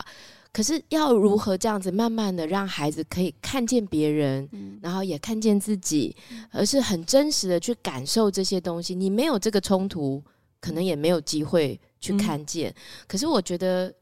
[0.58, 6.16] 可是要如何这样子慢慢的让孩子可以看见别人，嗯、然后也看见自己，
[6.50, 8.92] 而是很真实的去感受这些东西。
[8.92, 10.20] 你没有这个冲突，
[10.60, 12.70] 可能也没有机会去看见。
[12.72, 12.74] 嗯、
[13.06, 13.94] 可是我觉得，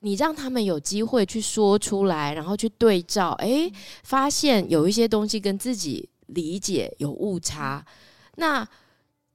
[0.00, 6.06] 你让他们有机会去说出来，然后去对照，诶，发现有一些东西跟自己。
[6.26, 7.84] 理解有误差，
[8.36, 8.66] 那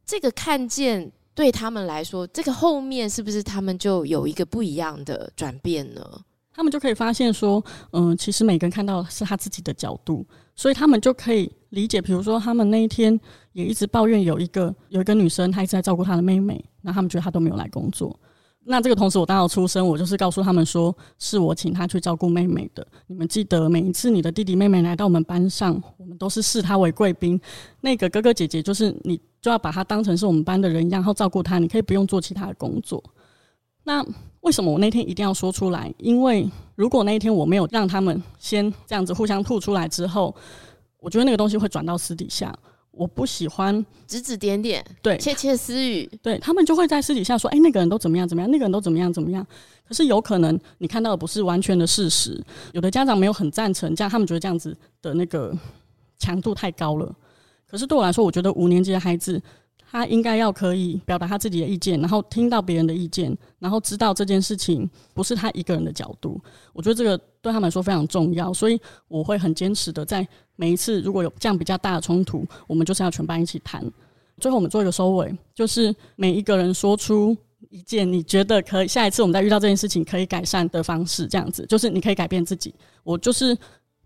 [0.05, 6.21] 这个看见对他们来说，这个后面是不是他们就有一个不一样的转变呢？
[6.53, 12.01] 他们就可以发现说，嗯，其实每个人看到的是他自己的角度，所以他们就可以理解。
[12.01, 13.17] 比如说，他们那一天
[13.53, 18.19] 也一直抱怨有一个有一个女生，她一直在照顾她的妹妹，那他们觉得她都没有来工作。
[18.65, 22.85] 那这个同时，我当时出生，我就是告诉他们说，是我请他去照顾妹妹的。
[23.07, 27.39] 你们记得，每一次你的弟弟妹妹来到我们班上，我们都是视他为贵宾。
[27.81, 31.57] 那个哥哥姐姐，就是你就要把他当成是我们班的人一样，然后照顾他。
[31.57, 33.01] 你可以不用做其他的工作。
[33.83, 34.05] 那
[34.41, 35.93] 为什么我那天一定要说出来？
[35.97, 40.33] 因为如果那一天我没有让他们先这样子互相吐出来之后，
[40.99, 42.53] 我觉得那个东西会转到私底下。
[42.91, 49.45] 我不喜欢指指点点，对，窃窃私语，对，他们就会在私底下说：“哎，那个人都怎么样怎么样，那个人都怎么样怎么样。”
[49.87, 52.43] 可是有可能你看到的不是完全的事实。
[52.73, 55.55] 有的家长没有很赞成这样，他们觉得这样子的那个
[56.17, 57.15] 强度太高了。
[57.65, 59.41] 可是对我来说，我觉得五年级的孩子
[59.91, 66.39] 他应该要可以表达他自己的意见，然后听到别人的意见，然后知道这件事情不是他一个人的角度。
[66.73, 73.83] 我觉得这个对他们来说非常重要，所以我会很坚持的，在每一次如果有这样比较大的冲突，我们就是要全班一起谈。
[74.37, 77.35] 最后我们做一个收尾，就是每一个人说出
[77.69, 82.73] 一件你觉得可以，下一次我们再遇到这件事情可以改善的方式，这样子就是你可以改变自己。
[83.03, 83.57] 我就是。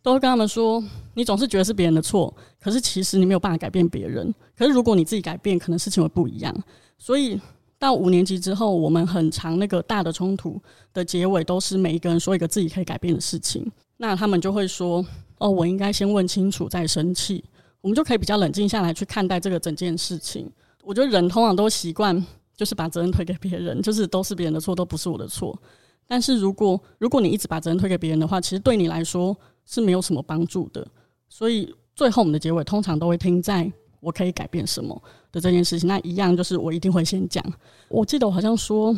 [0.03, 4.31] 都会跟他们说，你总是觉得是别人的错，可是其实你没有办法改变别人。
[4.55, 6.53] 可是如果你自己改变，可能事情会不一样。
[6.97, 7.39] 所以
[7.79, 10.61] 到五年级之后，我们很长那个大的冲突
[10.93, 13.65] 的结尾都是每一个人说一个自己可以改变的事情。
[13.95, 15.03] 那他们就会说
[15.39, 17.41] ：“哦，我应该先问清楚再生气。”
[17.79, 20.51] 我们就可以比较冷静下来去看待这个整件事情。
[20.83, 22.25] 我觉得人通常都习惯
[22.57, 25.57] 就是把责任推给别人，就是都是别人的错，都不是我的错。
[26.05, 29.35] 但是如果如果你一直把责任推给别人的话，其实对你来说。
[29.65, 30.85] 是没有什么帮助的，
[31.29, 35.87] 所以最后我们的结尾通常都会听在我可以改变什么的这件事情。
[35.87, 37.43] 那一样就是我一定会先讲。
[37.87, 38.95] 我记得我好像说，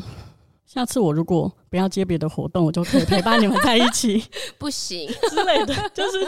[0.66, 4.24] 下次我如果不要接别的活动，我就可以陪伴你们在一起，
[4.58, 6.20] 不行之类的，就是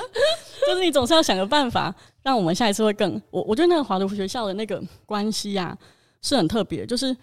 [0.67, 3.19] 就是你总是要想个办法，让我们下一次会更。
[3.32, 5.76] 我我觉得那个华德福学校的那个关系啊
[6.21, 6.86] 是很特别。
[6.86, 7.15] 就是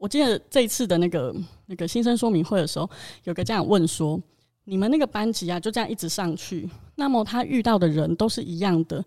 [0.00, 1.34] 我记得这一次的那个
[1.66, 2.88] 那个新生说明会的时候，
[3.24, 4.18] 有个家长问说。
[4.64, 9.04] 你们那个班级啊，就这样一直上去，那么他遇到的人都是一样的，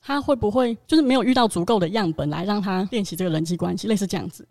[0.00, 4.46] 他会不会就是没有遇到足够的样本来让他练习这个人际关系，类似这样子？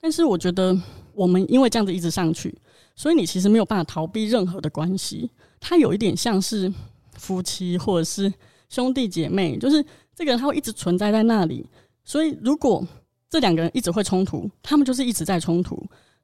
[0.00, 0.76] 但是我觉得
[1.14, 2.56] 我们因为这样子一直上去，
[2.96, 5.30] 所以你其实没有办法逃避任何的关系，
[5.60, 6.72] 他有一点像是
[7.12, 8.32] 夫妻或者是
[8.68, 11.64] 兄弟姐妹，就是这个人他会一直存在在那里，
[12.04, 12.84] 所以如果
[13.28, 15.80] 这两个人一直会冲突，他们就是一直在冲突。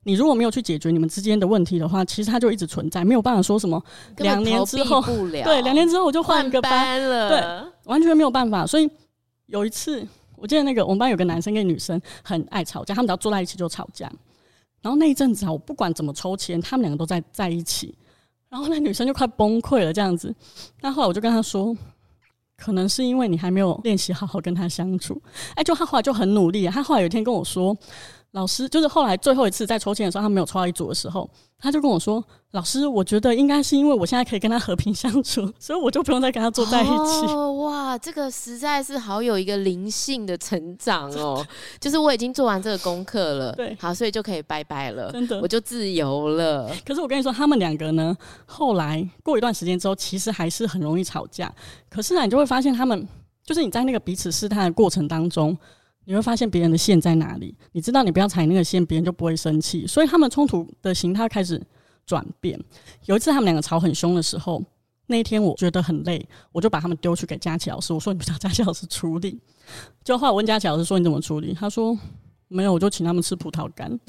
[0.06, 3.82] 你如果没有去解决你们之间的问题的话，其实它就一直存在，没有办法说什么
[4.18, 8.64] 两年之后， 对，两年之后我就换一个班，班了，对，完全没有办法。
[8.64, 8.88] 所以
[9.46, 14.08] 有一次，我记得那个我们班有个男生跟女生很爱吵架，他们只要坐在一起就吵架。
[14.80, 17.92] 然后那一阵子啊，我不管怎么抽签，他们两个都在在一起，
[18.48, 20.32] 然后那女生就快崩溃了这样子。
[20.82, 21.76] 那后来我就跟他说，
[22.56, 25.20] 可能是因为你还没有练习好好跟他相处。
[25.56, 27.76] 哎，就他后来就很努力，他后来有一天跟我说。
[28.36, 32.22] 老师就是后来最后一次在抽签的时候，他没有抽到一组的时候，他就跟我说
[32.52, 37.26] ：“老师，我觉得应该是因为我现在可以跟他和平相处，所以我就不用再跟他坐在一起。
[37.32, 41.42] ”哦，哇，这个实在是好有一个灵性的成长哦！
[41.80, 46.70] 就是我已经做完这个功课了，对，好，所以就可以拜拜了，真的，我就自由了。
[46.84, 51.50] 可是我跟你说，他们两个呢，后来过一段时间之后，其实还是很容易吵架。
[51.88, 53.08] 可是呢，你就会发现他们，
[53.46, 55.56] 就是你在那个彼此试探的过程当中。
[56.08, 59.84] 你会发现别人的线在哪里，你知道你不要踩那个线，别人就不会生气。
[59.88, 61.60] 所以他们冲突的形态开始
[62.06, 62.56] 转变。
[63.06, 64.62] 有一次他们两个吵很凶的时候，
[65.08, 69.36] 那一天我觉得很累，我就把他们丢去给佳琪老师，我说你不叫佳琪老师处理。
[70.04, 71.52] 就后来我问佳琪老师说你怎么处理？
[71.52, 71.98] 他说
[72.46, 73.98] 没有，我就请他们吃葡萄干。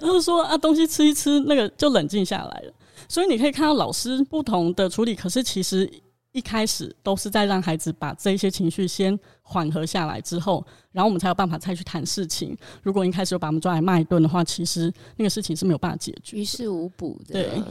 [0.00, 2.72] 他就说啊，东西吃一吃，那个就冷静下来了。
[3.08, 5.88] 所以你可以看到老师不同的处理，可是其实。
[6.32, 12.56] 一开始都是在让孩子把这一些情绪先缓和下来之后，然后我们才有办法再去谈事情。
[12.82, 17.32] 如果一开始就把他们抓来骂一顿的话，其实那个事情是没有办法解决，于事无补的。
[17.32, 17.62] 对，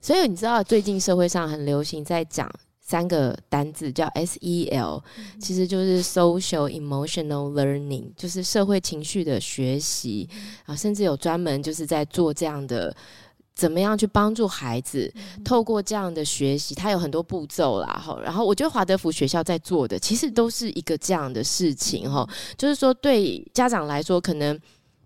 [0.00, 2.48] 所以你知道最近社会上很流行在讲
[2.80, 5.02] 三个单字叫 SEL，
[5.40, 10.28] 其实就是 Social Emotional Learning，就是社会情绪的学习
[10.66, 12.94] 啊，甚至有专门就是在做这样的。
[13.62, 15.08] 怎么样去帮助孩子
[15.44, 16.74] 透过这样的学习？
[16.74, 18.18] 他有很多步骤啦，哈。
[18.24, 22.28] 然后我觉得华德福学校在做的，其实都是一个这样的事情，哈。
[22.58, 24.58] 就是说，对家长来说，可能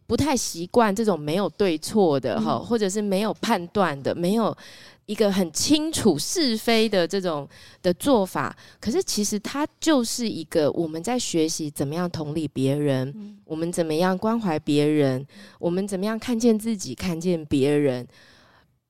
[0.07, 4.57] 不太习惯这种没有对错的，哈，或者是没有判断的，没有
[5.05, 7.47] 一个很清楚是非的这种
[7.83, 8.57] 的做法。
[8.81, 15.27] 可是，其实它就是一个我们在学习怎么样同理别人，我们怎么样关怀别人，
[15.59, 18.09] 我们怎么样看见自己，看见别人。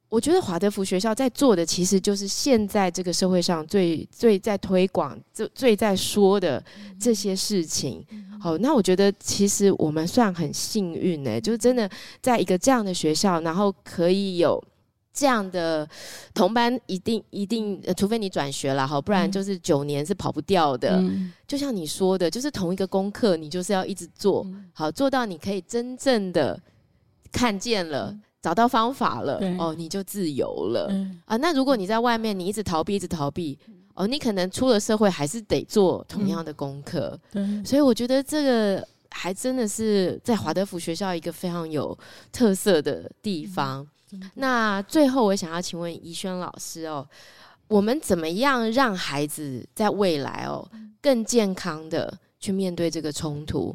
[0.09, 6.63] 我觉得华德福学校在做的，其实就是现在这个社会上最最在推广、最最在说的
[6.99, 8.05] 这些事情。
[8.41, 11.91] 好，那我觉得其实我们算很幸运呢，就是真的
[12.23, 14.63] 在一个这样的学校，然后可以有
[15.13, 15.89] 这样的
[16.33, 21.03] 同班，一定一定，除非你转学了哈，不然就是九年是跑不掉的。
[21.49, 26.61] 就像你说的，就是同一个功课，你就是要一直做好，做到你可以真正的
[27.33, 28.17] 看见了。
[28.47, 30.89] 找到方法了哦，你就自由了
[31.25, 31.37] 啊。
[31.39, 33.59] 那如果你在外面，你一直逃避，一直逃避
[33.95, 37.19] 哦，你可能出了社会还是得做同样的功课。
[37.33, 41.99] 对，所以我觉得这个还真的是在华德福学校一个非常有
[42.31, 43.85] 特色的地方。
[44.35, 47.05] 那最后我想要请问怡轩老师哦，
[47.67, 50.65] 我们怎么样让孩子在未来哦
[51.03, 53.75] 更健康的去面对这个冲突。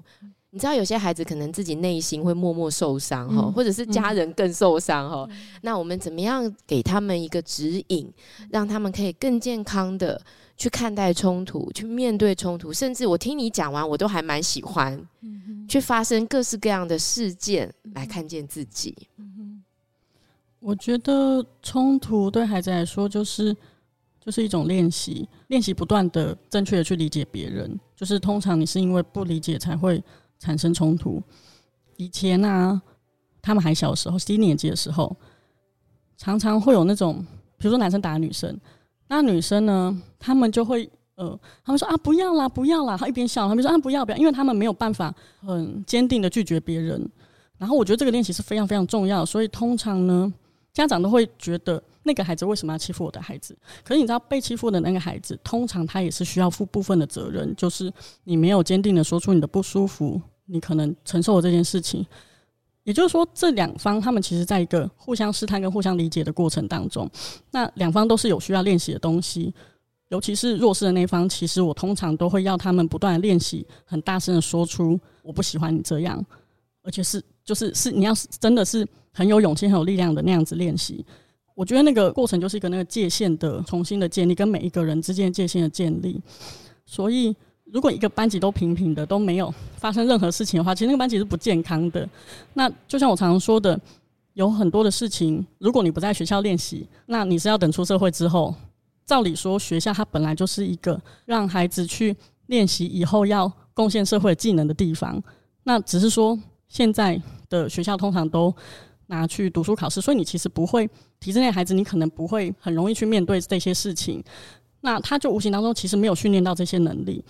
[0.54, 5.26] 你知道有些孩子可能自己内心会默默受伤哈，嗯、或者是家人更受伤哈。
[5.30, 8.12] 嗯、那我们怎么样给他们一个指引，
[8.50, 10.22] 让他们可以更健康的
[10.58, 12.74] 去看待冲突，去面对冲突？
[12.74, 18.94] 甚至我听你讲完，我都还蛮喜欢，嗯、去发生各式各样的事件来看见自己。
[19.20, 19.64] 嗯、
[20.60, 23.56] 我觉得冲突对孩子来说就是
[24.20, 27.80] 就是一种练习，练习不断的正确的去理解别人。
[27.96, 30.04] 就是通常你是因为不理解才会。
[30.42, 31.22] 产生冲突。
[31.98, 32.82] 以前啊，
[33.44, 35.16] 他们还小时候，低年级的时候，
[36.18, 37.24] 常常会有那种，
[37.58, 38.60] 比如说男生打女生，
[39.08, 47.08] 那女生呢，他们就会呃，他们说啊，不要啦，不要啦，他一边笑，他们说啊，不要不要，因为他们没有办法很坚定的拒绝别人。
[47.60, 50.34] 然后我觉得这个练习是非常非常重要，所以通常呢，
[50.74, 53.56] 家长都会觉得那个孩子为什么要欺负我的孩子？
[53.84, 60.20] 可是你知道，被欺负的那个孩子，通常他也是需要负部分的责任，就是你没有坚定的说出你的不舒服。
[60.52, 62.06] 你可能承受了这件事情，
[62.84, 67.10] 也就是说，这两方他们其实在一个互相试探跟互相理解的过程当中，
[67.52, 69.54] 那两方都是有需要练习的东西。
[70.10, 76.22] 尤其是弱势的那方，其实我通常都会要他们不断的练习，很大声的说出“我不喜欢你这样”，
[76.84, 81.06] 而且是就是是你要是真的是很有勇气、很有力量的那样子练习。
[81.56, 86.22] 我觉得那个过程就是一个那个界限的重新的建立，跟每一个人之间界限的建立，
[86.86, 87.34] 所以。
[87.72, 92.08] 如果一个班级都平平的，都没有发生任何事情的话，其实那个班级是不健康的。
[92.54, 93.80] 那就像我常常说的，
[94.34, 98.54] 有很多的事情，如果你不在学校练习，那你是要等出社会之后。
[99.04, 102.16] 照理说，学校它本来就是一个让孩子去
[102.48, 105.22] 练习以后要贡献社会技能的地方。
[105.64, 106.38] 那只是说，
[106.70, 108.54] 现在的学校通常都
[109.08, 114.24] 拿去读书考试，所以你其实不会，体制内孩子你可能不会很容易去面对这些事情。
[114.80, 117.22] 那他就无形当中其实没有训练到这些能力。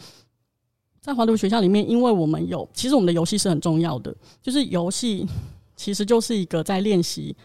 [1.01, 5.25] 在华德福学校里面，因为我们有，其实我们的游戏是很重要的，就是游戏
[5.75, 7.35] 其实就是一个在练习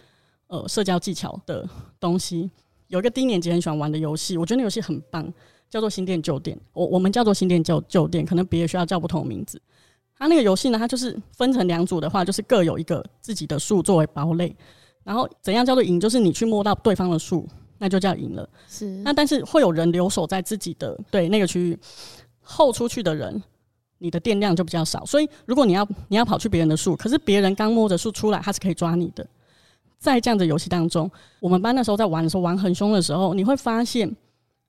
[0.48, 1.66] 呃社交技巧的
[1.98, 2.50] 东西。
[2.88, 5.32] 有一个低年级很喜欢玩的游戏，我觉得那游戏很棒，
[5.70, 6.56] 叫做新店旧店。
[6.74, 9.60] 我我们叫做新店旧旧店，可能别的学校叫不同名字。
[10.18, 14.54] 它那个游戏呢，它就是分成两组的话，就是各有一个自己的树作为堡垒，
[15.02, 17.48] 然后怎样叫做赢，就是你去摸到对方的树，
[17.78, 18.46] 那就叫赢了。
[18.68, 18.86] 是。
[18.98, 21.78] 那但是会有人留守在自己的对那个区域。
[22.48, 23.42] 后出去的人，
[23.98, 25.04] 你的电量就比较少。
[25.04, 29.26] 所以，如果你要你要跑去别人的树，可是别人刚摸着树出来，他是可以抓你的。
[29.98, 34.14] 在这样的游戏当中，我们班那时候在玩的时候，玩很凶的时候，你会发现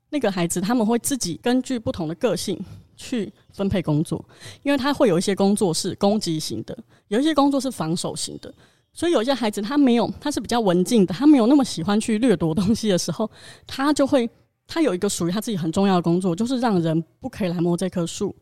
[0.09, 2.59] 那个孩子他们会自己根据不同的个性
[2.95, 4.23] 去分配工作，
[4.63, 6.75] 因为他会有一些工作是攻击型的，
[7.09, 8.51] 有一些工作是防守型的。
[8.91, 13.29] 所以有一些孩子他没有，他是比较文静的，他没有那么喜欢去掠夺东西的时候，
[13.67, 14.27] 他就会。
[14.67, 18.35] 他有一个属于他自己很重要的工作，就是让人不可以来摸这棵树。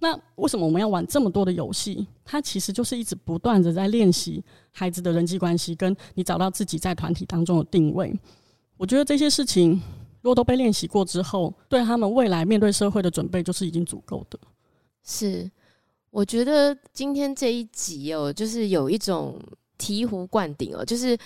[0.00, 2.04] 那为什么我们要玩这么多的游戏？
[2.24, 4.42] 他其实就是一直不断的在练习
[4.72, 8.12] 孩子的人际关系，跟你找到自己在团体当中的定位。
[8.76, 9.80] 我觉得这些事情
[10.20, 14.36] 如果都被练习过之后，对他们未来面对社会的准备就是已经足够的。
[15.04, 15.48] 是，
[16.10, 19.40] 我觉得今天这一集哦，就是有一种
[19.78, 21.16] 醍醐灌顶哦，就是。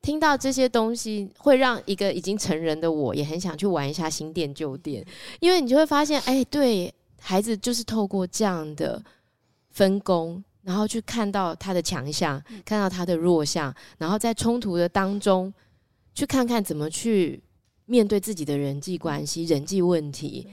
[0.00, 5.04] 听到这些东西，会让一个已经成人的我也很想去玩一下新店旧店，
[5.40, 9.02] 因为你就会发现，哎，对，孩子就是透过这样的
[9.70, 15.52] 分工，然后去看到他的强项，看到他的弱项，然后在冲突的当中，
[16.14, 17.42] 去看看怎么去
[17.86, 20.48] 面对自己的人际关系、人际问题。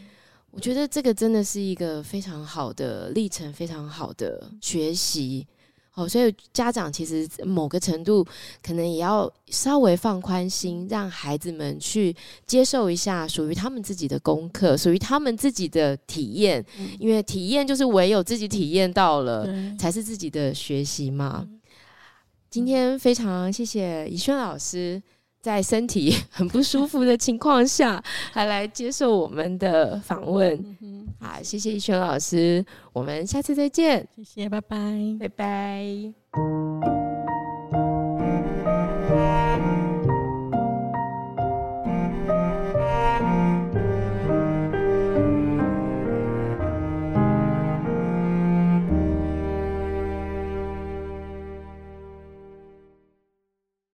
[0.51, 5.45] 我觉得这个真的是一个非常好的历程，非常好的学习。
[5.95, 8.25] 哦，所以家长其实某个程度
[8.61, 12.15] 可能也要稍微放宽心，让孩子们去
[12.45, 16.63] 接受一下属于他们自己的功课，属于他们自己的体验。
[16.99, 19.47] 因为体验就是唯有自己体验到了，
[19.79, 21.47] 才是自己的学习嘛。
[22.49, 25.01] 今天非常谢谢怡轩老师。
[25.45, 30.57] 在身体 很不舒服的情况下，还来接受我们的访问。
[31.19, 34.07] 好，谢谢一轩老师，我们下次再见。
[34.15, 36.64] 谢谢，拜拜，拜拜。